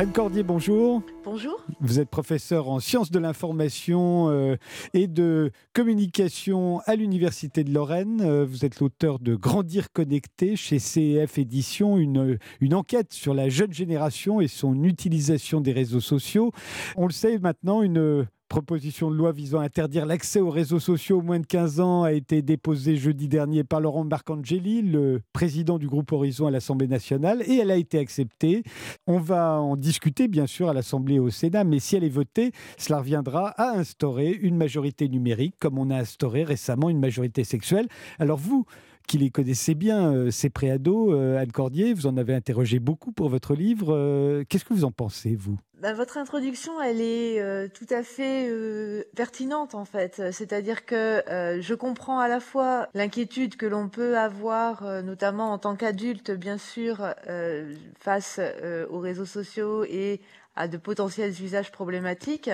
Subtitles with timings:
[0.00, 1.02] Anne Cordier, bonjour.
[1.24, 1.60] Bonjour.
[1.80, 4.54] Vous êtes professeur en sciences de l'information euh,
[4.94, 8.20] et de communication à l'Université de Lorraine.
[8.20, 13.48] Euh, vous êtes l'auteur de Grandir connecté chez CEF Éditions, une, une enquête sur la
[13.48, 16.52] jeune génération et son utilisation des réseaux sociaux.
[16.96, 21.18] On le sait maintenant, une proposition de loi visant à interdire l'accès aux réseaux sociaux
[21.18, 25.78] aux moins de 15 ans a été déposée jeudi dernier par Laurent Marcangeli, le président
[25.78, 28.62] du groupe Horizon à l'Assemblée nationale, et elle a été acceptée.
[29.06, 32.08] On va en discuter bien sûr à l'Assemblée et au Sénat, mais si elle est
[32.08, 37.44] votée, cela reviendra à instaurer une majorité numérique, comme on a instauré récemment une majorité
[37.44, 37.88] sexuelle.
[38.18, 38.64] Alors vous,
[39.08, 43.10] qui les connaissez bien, euh, ces préados, euh, Anne Cordier, vous en avez interrogé beaucoup
[43.10, 43.94] pour votre livre.
[43.94, 45.58] Euh, qu'est-ce que vous en pensez, vous?
[45.80, 48.52] Bah, votre introduction, elle est tout à fait
[49.14, 50.20] pertinente en fait.
[50.32, 55.76] C'est-à-dire que je comprends à la fois l'inquiétude que l'on peut avoir, notamment en tant
[55.76, 57.06] qu'adulte, bien sûr,
[58.00, 58.40] face
[58.90, 60.20] aux réseaux sociaux et
[60.56, 62.50] à de potentiels usages problématiques,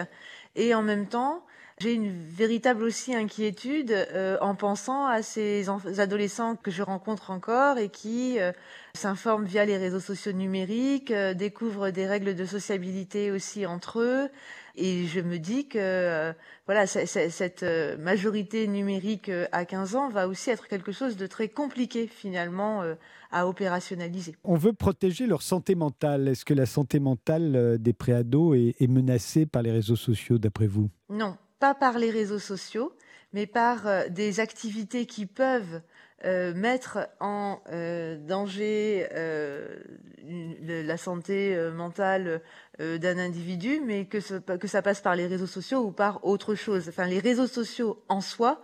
[0.55, 1.47] et en même temps,
[1.81, 7.79] j'ai une véritable aussi inquiétude euh, en pensant à ces adolescents que je rencontre encore
[7.79, 8.53] et qui euh,
[8.95, 14.29] s'informent via les réseaux sociaux numériques, euh, découvrent des règles de sociabilité aussi entre eux.
[14.77, 16.35] Et je me dis que
[16.67, 17.65] voilà, cette
[17.97, 22.83] majorité numérique à 15 ans va aussi être quelque chose de très compliqué finalement
[23.31, 24.35] à opérationnaliser.
[24.43, 26.27] On veut protéger leur santé mentale.
[26.27, 30.67] Est-ce que la santé mentale des préados est, est menacée par les réseaux sociaux d'après
[30.67, 30.91] vous?
[31.09, 32.95] Non, pas par les réseaux sociaux,
[33.33, 35.81] mais par euh, des activités qui peuvent
[36.27, 39.09] euh, mettre en euh, danger
[40.61, 42.43] la santé mentale
[42.79, 44.19] d'un individu, mais que,
[44.57, 46.87] que ça passe par les réseaux sociaux ou par autre chose.
[46.91, 48.63] Enfin, les réseaux sociaux en soi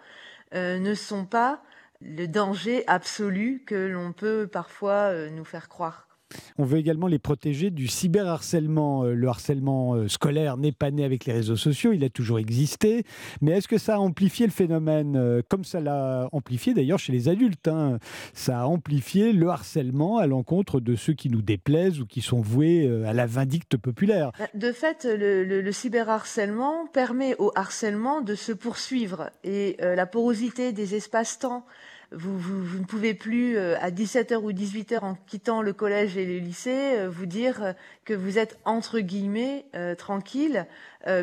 [0.52, 1.62] ne sont pas
[2.02, 6.09] le danger absolu que l'on peut parfois nous faire croire.
[6.58, 9.04] On veut également les protéger du cyberharcèlement.
[9.04, 12.38] Euh, le harcèlement euh, scolaire n'est pas né avec les réseaux sociaux, il a toujours
[12.38, 13.04] existé.
[13.40, 17.12] Mais est-ce que ça a amplifié le phénomène euh, Comme ça l'a amplifié d'ailleurs chez
[17.12, 17.68] les adultes.
[17.68, 17.98] Hein?
[18.34, 22.40] Ça a amplifié le harcèlement à l'encontre de ceux qui nous déplaisent ou qui sont
[22.40, 24.32] voués à la vindicte populaire?
[24.38, 29.30] Bah, de fait, le, le, cyberharcèlement permet au harcèlement de se poursuivre.
[29.44, 31.64] Et la porosité des espaces-temps
[32.12, 36.38] vous, ne pouvez plus, euh, à 17h ou 18h, en quittant le collège et le
[36.38, 37.72] lycée, euh, vous dire euh,
[38.04, 39.66] que vous êtes, entre guillemets,
[39.96, 40.66] tranquille,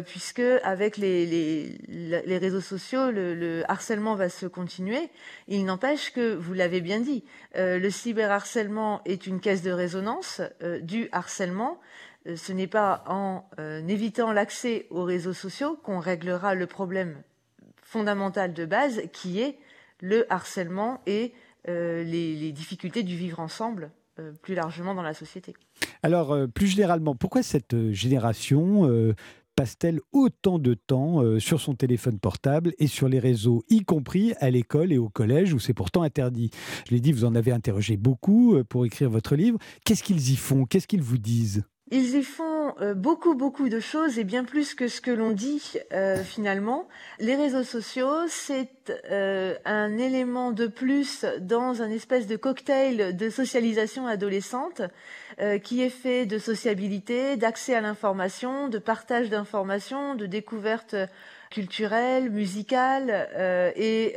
[0.05, 1.77] puisque avec les,
[2.25, 5.09] réseaux sociaux, le, le, harcèlement va se continuer.
[5.47, 7.23] Il n'empêche que, vous l'avez bien dit,
[7.55, 10.41] le cyberharcèlement est une caisse de résonance
[10.81, 11.79] du harcèlement.
[12.35, 13.45] Ce n'est pas en
[13.87, 17.21] évitant l'accès aux réseaux sociaux qu'on réglera le problème
[17.83, 19.57] fondamental de base qui est
[20.02, 21.34] le harcèlement et
[21.69, 25.53] euh, les, difficultés du vivre ensemble euh, plus largement dans la société.
[26.02, 28.90] Alors, euh, plus généralement, pourquoi cette génération
[29.56, 34.52] passe-t-elle autant de temps sur son téléphone portable et sur les réseaux, y compris à
[34.52, 36.52] l'école et au collège où c'est pourtant interdit?
[36.88, 39.58] Je l'ai dit, vous en avez interrogé beaucoup pour écrire votre livre.
[39.84, 40.66] Qu'est-ce qu'ils y font?
[40.66, 41.64] Qu'est-ce qu'ils vous disent?
[41.91, 45.31] Ils y font euh, beaucoup, beaucoup de choses et bien plus que ce que l'on
[45.31, 46.88] dit euh, finalement.
[47.19, 48.69] Les réseaux sociaux, c'est
[49.09, 54.81] euh, un élément de plus dans un espèce de cocktail de socialisation adolescente
[55.63, 60.95] qui est fait de sociabilité, d'accès à l'information, de partage d'informations, de découverte
[61.50, 63.30] culturelle, musicale
[63.75, 64.16] et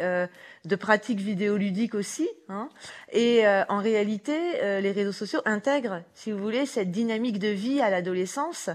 [0.65, 2.29] de pratiques vidéoludiques aussi.
[2.49, 2.69] Hein.
[3.13, 7.49] Et euh, en réalité, euh, les réseaux sociaux intègrent, si vous voulez, cette dynamique de
[7.49, 8.69] vie à l'adolescence.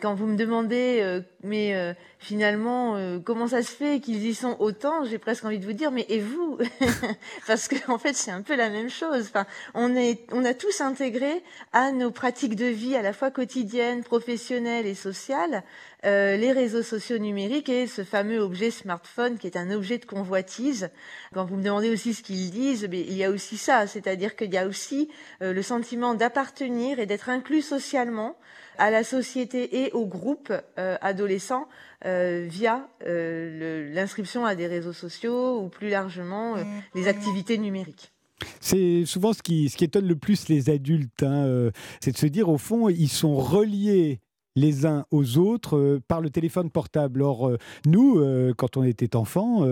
[0.00, 5.04] Quand vous me demandez, euh, mais finalement, comment ça se fait qu'ils y sont autant,
[5.04, 6.58] j'ai presque envie de vous dire, mais et vous
[7.46, 9.26] Parce que en fait, c'est un peu la même chose.
[9.28, 13.30] Enfin, on est, on a tous intégré à nos pratiques de vie, à la fois
[13.30, 15.62] quotidiennes, professionnelles et sociales,
[16.02, 20.90] les réseaux sociaux numériques et ce fameux objet smartphone qui est un objet de convoitise
[21.32, 24.36] quand vous me demandez aussi ce qu'ils disent, mais il y a aussi ça, c'est-à-dire
[24.36, 25.10] qu'il y a aussi
[25.42, 28.36] euh, le sentiment d'appartenir et d'être inclus socialement
[28.78, 31.68] à la société et au groupe euh, adolescent
[32.04, 36.56] euh, via l'inscription à des réseaux sociaux ou plus largement
[36.94, 38.12] les activités numériques.
[38.60, 42.26] C'est souvent ce qui, ce qui étonne le plus les adultes, hein, c'est de se
[42.26, 44.20] dire au fond, ils sont reliés
[44.56, 47.22] les uns aux autres euh, par le téléphone portable.
[47.22, 49.64] Or, euh, nous, euh, quand on était enfant,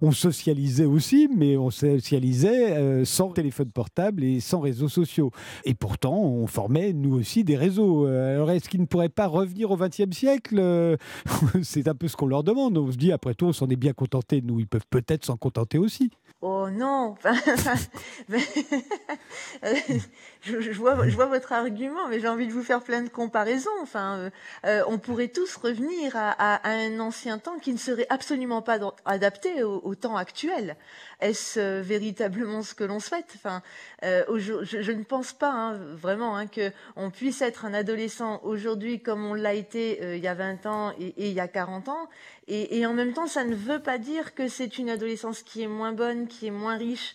[0.00, 5.30] on socialisait aussi, mais on socialisait sans téléphone portable et sans réseaux sociaux.
[5.64, 8.06] Et pourtant, on formait, nous aussi, des réseaux.
[8.06, 10.96] Alors, est-ce qu'ils ne pourraient pas revenir au XXe siècle
[11.62, 12.76] C'est un peu ce qu'on leur demande.
[12.78, 14.42] On se dit, après tout, on s'en est bien contenté.
[14.42, 16.10] Nous, ils peuvent peut-être s'en contenter aussi.
[16.40, 17.16] Oh Oh non
[20.42, 23.70] je, vois, je vois votre argument, mais j'ai envie de vous faire plein de comparaisons.
[23.82, 24.30] Enfin, euh,
[24.66, 29.62] euh, on pourrait tous revenir à, un ancien temps qui ne serait absolument pas adapté
[29.62, 30.76] au, temps actuel.
[31.20, 33.32] Est-ce euh, véritablement ce que l'on souhaite?
[33.34, 33.62] Enfin,
[34.02, 39.34] je, ne pense pas hein, vraiment hein, qu'on puisse être un adolescent aujourd'hui comme on
[39.34, 42.08] l'a été il y a 20 ans et, il y a 40 ans.
[42.46, 45.62] Et, et en même temps, ça ne veut pas dire que c'est une adolescence qui
[45.62, 47.14] est moins bonne, qui est moins riche,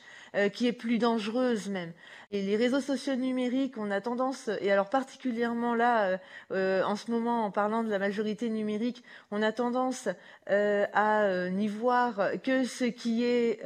[0.53, 1.93] qui est plus dangereuse même.
[2.33, 6.17] Et les réseaux sociaux numériques, on a tendance, et alors particulièrement là, euh,
[6.51, 10.09] euh, en ce moment, en parlant de la majorité numérique, on a tendance
[10.49, 13.63] euh, à n'y voir que ce qui est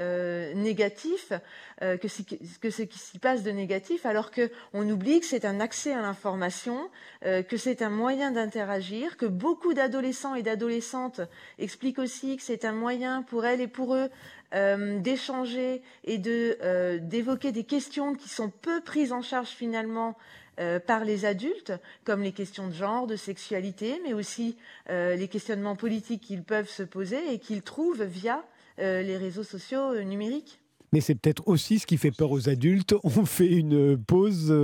[0.54, 1.32] négatif,
[1.80, 2.24] que, ce,
[2.60, 6.02] que ce qui s'y passe de négatif, alors qu'on oublie que c'est un accès à
[6.02, 6.90] l'information,
[7.22, 11.22] que c'est un moyen d'interagir, que beaucoup d'adolescents et d'adolescentes
[11.58, 14.10] expliquent aussi que c'est un moyen pour elles et pour eux
[14.54, 20.16] euh, d'échanger et de euh, d'évoquer des questions qui sont peu prises en charge finalement
[20.62, 21.74] euh, par les adultes,
[22.06, 24.56] comme les questions de genre, de sexualité, mais aussi
[24.90, 28.44] les questionnements politiques qu'ils peuvent se poser et qu'ils trouvent via
[28.78, 30.62] les réseaux sociaux numériques.
[30.94, 32.96] Mais c'est peut-être aussi ce qui fait peur aux adultes.
[33.04, 34.56] On fait une pause,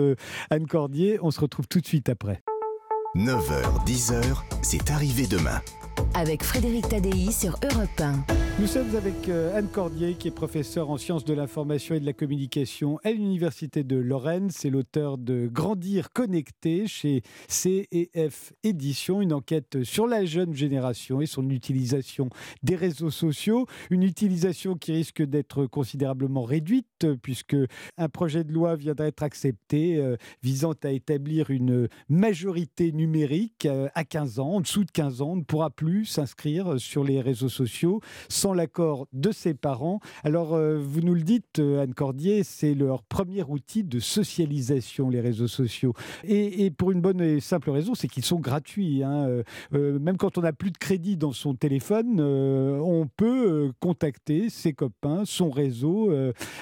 [0.50, 2.42] Anne Cordier, on se retrouve tout de suite après.
[3.16, 5.62] 9h, 10h, c'est arrivé demain
[6.14, 8.26] avec Frédéric Tadei sur Europe 1.
[8.60, 12.06] Nous sommes avec euh, Anne Cordier, qui est professeure en sciences de l'information et de
[12.06, 14.52] la communication à l'Université de Lorraine.
[14.52, 21.26] C'est l'auteur de Grandir connecté chez CEF Éditions, une enquête sur la jeune génération et
[21.26, 22.30] son utilisation
[22.62, 23.66] des réseaux sociaux.
[23.90, 27.58] Une utilisation qui risque d'être considérablement réduite, puisque
[27.98, 33.90] un projet de loi vient d'être accepté euh, visant à établir une majorité numérique euh,
[33.96, 34.50] à 15 ans.
[34.54, 38.54] En dessous de 15 ans, on ne pourra plus s'inscrire sur les réseaux sociaux sans
[38.54, 40.00] l'accord de ses parents.
[40.24, 45.10] Alors, euh, vous nous le dites, euh, Anne Cordier, c'est leur premier outil de socialisation,
[45.10, 45.94] les réseaux sociaux.
[46.24, 49.04] Et, pour une bonne et simple raison, c'est qu'ils sont gratuits.
[49.04, 49.44] Hein.
[49.74, 54.74] Euh, même quand on n'a plus de crédit dans son téléphone, on peut contacter ses
[54.74, 56.12] copains, son réseau,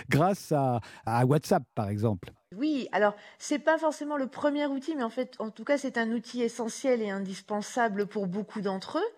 [0.10, 2.32] grâce à WhatsApp, par exemple.
[2.58, 5.98] Oui, alors c'est pas forcément le premier outil, mais en fait, en tout cas, c'est
[5.98, 9.12] un outil essentiel et indispensable pour beaucoup d'entre eux.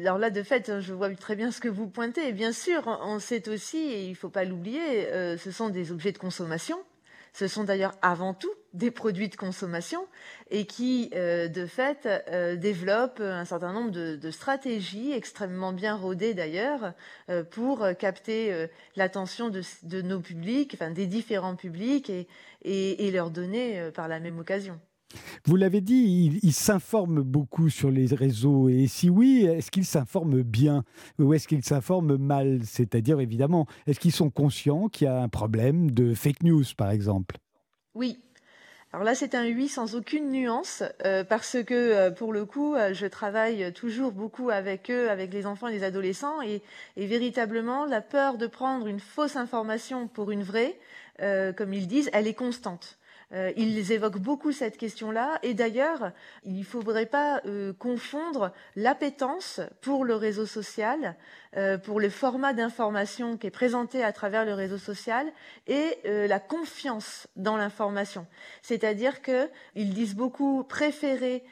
[0.00, 2.28] Alors là, de fait, je vois très bien ce que vous pointez.
[2.28, 5.92] Et bien sûr, on sait aussi, et il faut pas l'oublier, euh, ce sont des
[5.92, 6.78] objets de consommation.
[7.32, 10.06] Ce sont d'ailleurs avant tout des produits de consommation
[10.50, 16.34] et qui, euh, de fait, euh, développent un certain nombre de, stratégies extrêmement bien rodées
[16.34, 16.92] d'ailleurs
[17.28, 22.26] euh, pour capter l'attention de, nos publics, enfin des différents publics et,
[22.62, 24.78] et leur donner par la même occasion.
[25.44, 28.68] Vous l'avez dit, ils s'informent beaucoup sur les réseaux.
[28.68, 30.84] Et si oui, est-ce qu'ils s'informent bien
[31.18, 32.60] ou est-ce qu'ils s'informent mal?
[32.64, 36.90] C'est-à-dire, évidemment, est-ce qu'ils sont conscients qu'il y a un problème de fake news, par
[36.90, 37.36] exemple?
[37.94, 38.18] Oui.
[38.92, 42.74] Alors là, c'est un oui sans aucune nuance, euh, parce que euh, pour le coup,
[42.74, 46.60] euh, je travaille toujours beaucoup avec eux, avec les enfants et les adolescents, et
[46.96, 50.76] véritablement, la peur de prendre une fausse information pour une vraie,
[51.56, 52.98] comme ils disent, elle est constante.
[53.32, 55.38] Euh, ils évoquent beaucoup cette question-là.
[55.42, 56.12] Et d'ailleurs,
[56.44, 61.16] il ne faudrait pas euh, confondre l'appétence pour le réseau social,
[61.56, 65.32] euh, pour le format d'information qui est présenté à travers le réseau social,
[65.66, 68.26] et la confiance dans l'information.
[68.62, 71.44] C'est-à-dire qu'ils disent beaucoup préférer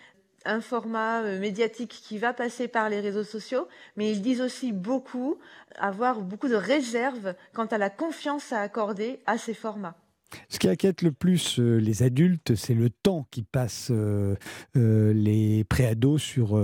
[0.44, 5.38] un format médiatique qui va passer par les réseaux sociaux, mais ils disent aussi beaucoup
[5.76, 9.96] avoir beaucoup de réserves quant à la confiance à accorder à ces formats.
[10.48, 14.36] Ce qui inquiète le plus euh, les adultes, c'est le temps qui passent euh,
[14.76, 16.60] euh, les préados sur,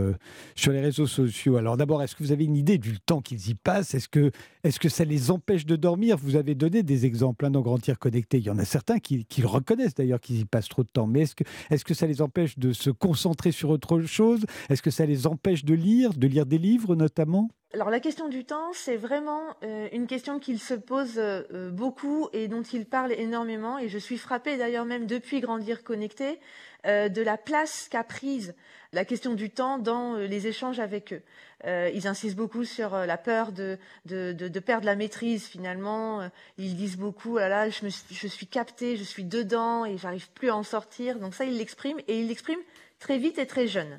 [0.55, 1.57] sur les réseaux sociaux.
[1.57, 3.95] Alors d'abord, est-ce que vous avez une idée du temps qu'ils y passent?
[3.95, 4.31] Est-ce que,
[4.63, 6.17] est que ça les empêche de dormir?
[6.17, 8.39] Vous avez donné des exemples hein, dans Grand Tir Connecté.
[8.39, 10.89] Il y en a certains qui, qui le reconnaissent d'ailleurs qu'ils y passent trop de
[10.89, 11.07] temps.
[11.07, 14.45] Mais est-ce que, est que ça les empêche de se concentrer sur autre chose?
[14.69, 17.51] Est-ce que ça les empêche de lire, de lire des livres notamment?
[17.75, 22.29] Alors la question du temps, c'est vraiment euh, une question qu'il se pose euh, beaucoup
[22.33, 23.81] et dont il parle énormément.
[23.81, 26.39] Et je suis frappée d'ailleurs même depuis Grandir Connecté
[26.87, 28.55] euh, de la place qu'a prise
[28.93, 31.23] la question du temps dans les échanges avec eux.
[31.67, 36.31] ils insistent beaucoup sur la peur de, de, perdre la maîtrise finalement.
[36.59, 40.31] Ils disent beaucoup, là là, je, me, je suis capté, je suis dedans et j'arrive
[40.31, 41.19] plus à en sortir.
[41.19, 42.63] Donc ça, ils l'expriment et ils l'expriment
[43.01, 43.99] très vite et très jeune.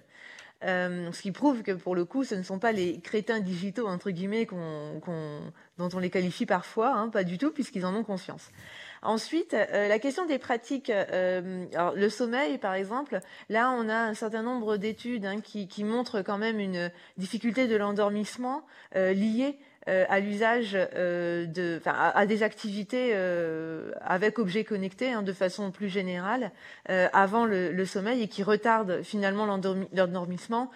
[0.64, 3.88] Euh, ce qui prouve que pour le coup, ce ne sont pas les crétins digitaux,
[3.88, 4.48] entre guillemets,
[5.78, 8.52] dont on les qualifie parfois, hein, pas du tout, puisqu'ils en ont conscience.
[9.02, 13.20] Ensuite, euh, la question des pratiques, euh, le sommeil par exemple,
[13.50, 17.76] là on a un certain nombre d'études hein, qui, montrent quand même une difficulté de
[17.76, 23.16] l'endormissement liée à l'usage de, à, des activités
[24.02, 26.52] avec objets connectés hein, de façon plus générale
[26.88, 30.72] avant le, sommeil et qui retardent finalement l'endormissement,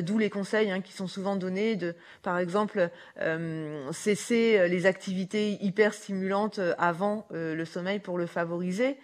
[0.00, 2.88] d'où les conseils hein, qui sont souvent donnés de, par exemple,
[3.92, 8.96] cesser les activités hyper stimulantes avant le sommeil pour le favoriser.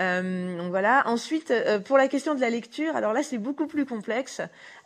[0.00, 1.02] Euh, donc voilà.
[1.06, 4.40] Ensuite, euh, pour la question de la lecture, alors là c'est beaucoup plus complexe.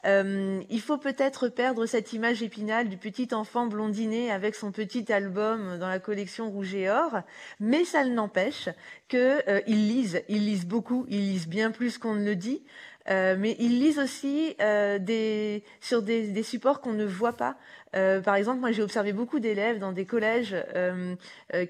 [0.04, 5.12] Euh, il faut peut-être perdre cette image épinale du petit enfant blondiné avec son petit
[5.12, 7.20] album dans la collection Rouge et Or,
[7.60, 8.68] mais ça n'empêche
[9.08, 12.62] qu'ils lisent, ils lisent beaucoup, ils lisent bien plus qu'on ne le dit.
[13.08, 17.56] Euh, mais ils lisent aussi euh, des, sur des, des supports qu'on ne voit pas.
[17.94, 20.56] Euh, par exemple, moi j'ai observé beaucoup d'élèves dans des collèges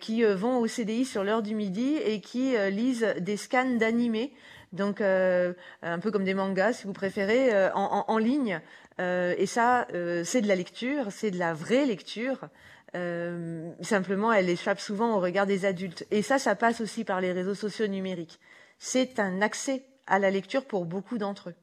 [0.00, 4.32] qui vont au CDI sur l'heure du midi et qui lisent des scans d'animés,
[4.72, 8.60] donc un peu comme des mangas si vous préférez, en, en, en, ligne.
[8.98, 9.86] et ça,
[10.24, 12.48] c'est de la lecture, c'est de la vraie lecture.
[13.82, 16.06] simplement, elle échappe souvent au regard des adultes.
[16.10, 18.40] Et ça, ça passe aussi par les réseaux sociaux numériques.
[18.78, 21.54] C'est un accès à la lecture pour beaucoup d'entre eux.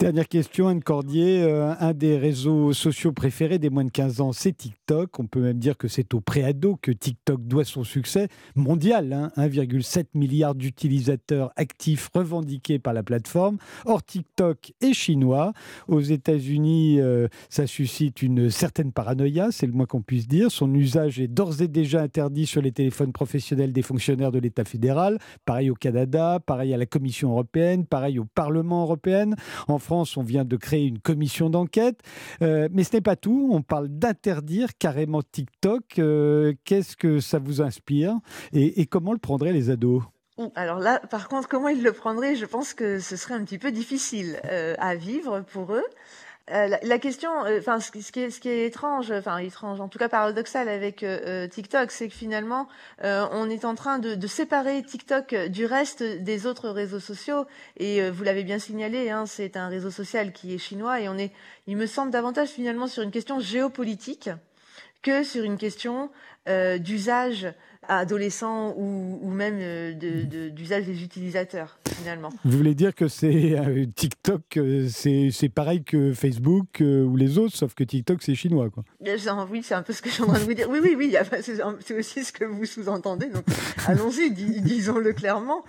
[0.00, 1.42] Dernière question, Anne Cordier.
[1.42, 5.18] Euh, un des réseaux sociaux préférés des moins de 15 ans, c'est TikTok.
[5.18, 9.32] On peut même dire que c'est au préado que TikTok doit son succès mondial.
[9.36, 10.02] 1,7 hein.
[10.14, 13.58] milliard d'utilisateurs actifs revendiqués par la plateforme.
[13.86, 15.52] Or, TikTok est chinois.
[15.88, 20.52] Aux États-Unis, euh, ça suscite une certaine paranoïa, c'est le moins qu'on puisse dire.
[20.52, 24.64] Son usage est d'ores et déjà interdit sur les téléphones professionnels des fonctionnaires de l'État
[24.64, 25.18] fédéral.
[25.44, 29.30] Pareil au Canada, pareil à la Commission européenne, pareil au Parlement européen.
[29.66, 32.00] En On vient de créer une commission d'enquête.
[32.42, 33.50] Euh, mais ce n'est pas tout.
[33.52, 35.98] On parle d'interdire carrément TikTok.
[35.98, 38.16] Euh, qu'est-ce que ça vous inspire
[38.52, 40.02] et, comment le prendraient les ados?
[40.54, 42.36] Alors là, par contre, comment ils le prendraient?
[42.36, 45.84] Je pense que ce serait un petit peu difficile euh, à vivre pour eux.
[46.50, 50.68] Euh, la, question, euh, enfin, ce, qui est, étrange, enfin étrange, en tout cas paradoxal
[50.68, 52.68] avec euh, TikTok, c'est que finalement,
[53.02, 57.46] on est en train de, de, séparer TikTok du reste des autres réseaux sociaux.
[57.76, 61.18] Et vous l'avez bien signalé, hein, c'est un réseau social qui est chinois, et on
[61.18, 61.32] est,
[61.66, 64.30] il me semble, davantage finalement sur une question géopolitique
[65.02, 66.10] que sur une question
[66.80, 67.52] d'usage
[67.88, 69.92] adolescents ou, ou même euh,
[70.50, 72.30] d'usage de, des utilisateurs, finalement.
[72.44, 77.56] Vous voulez dire que c'est euh, TikTok, euh, c'est pareil que Facebook ou les autres,
[77.56, 78.84] sauf que TikTok, c'est chinois, quoi.
[79.00, 80.68] Oui, c'est un peu ce que je suis en train de vous dire.
[80.68, 81.16] Oui, oui, oui,
[81.80, 83.26] c'est aussi ce que vous sous-entendez.
[83.26, 83.44] Donc,
[83.86, 85.64] allons-y, disons-le clairement.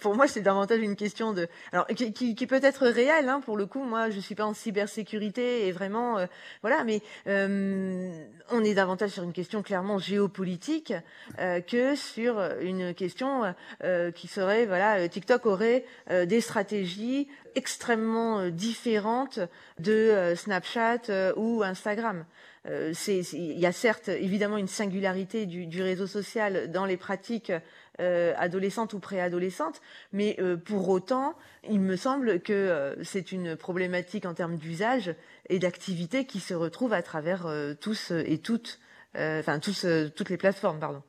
[0.00, 3.28] pour moi, c'est davantage une question de, alors qui, qui, peut être réelle.
[3.28, 6.16] Hein, pour le coup, moi, je suis pas en cybersécurité et vraiment,
[6.62, 10.92] voilà, mais on est davantage sur une question clairement géopolitique.
[11.38, 18.48] Euh, que sur une question euh, qui serait voilà euh, TikTok aurait des stratégies extrêmement
[18.48, 19.40] différentes
[19.78, 22.24] de Snapchat ou Instagram.
[22.66, 27.52] il y a certes évidemment une singularité du, réseau social dans les pratiques
[27.98, 29.80] adolescentes ou préadolescentes,
[30.12, 31.34] mais pour autant,
[31.68, 35.14] il me semble que c'est une problématique en termes d'usage
[35.48, 37.48] et d'activité qui se retrouve à travers
[37.80, 38.80] tous et toutes,
[39.14, 41.02] enfin tous, toutes les plateformes, pardon.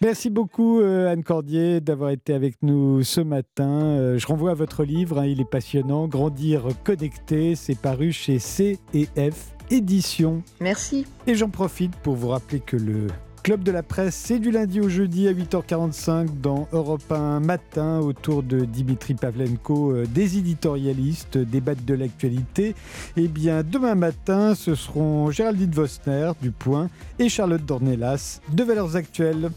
[0.00, 3.68] Merci beaucoup euh, Anne Cordier d'avoir été avec nous ce matin.
[3.68, 8.38] Euh, je renvoie à votre livre, hein, il est passionnant, Grandir connecté, c'est paru chez
[8.38, 10.44] C&F Éditions.
[10.60, 11.04] Merci.
[11.26, 13.08] Et j'en profite pour vous rappeler que le
[13.48, 17.98] Club de la presse, c'est du lundi au jeudi à 8h45 dans Europe 1 matin
[17.98, 22.74] autour de Dimitri Pavlenko, euh, des éditorialistes, débattent de l'actualité.
[23.16, 28.64] Et eh bien demain matin, ce seront Géraldine Vosner du Point et Charlotte Dornelas de
[28.64, 29.48] Valeurs Actuelles.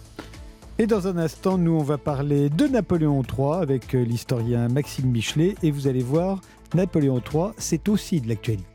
[0.79, 5.11] Et dans un instant, nous, on va parler de Napoléon III avec euh, l'historien Maxime
[5.11, 5.55] Michelet.
[5.63, 6.39] Et vous allez voir,
[6.75, 8.71] Napoléon III, c'est aussi de l'actualité.